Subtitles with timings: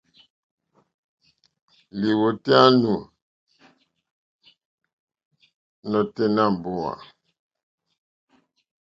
[1.99, 2.93] Lìwòtéyá nù
[5.89, 6.93] nôténá mòrzô.